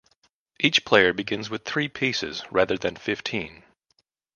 Each 0.59 0.83
player 0.83 1.13
begins 1.13 1.51
with 1.51 1.63
three 1.63 1.87
pieces, 1.87 2.41
rather 2.49 2.75
than 2.75 2.95
fifteen. 2.95 3.63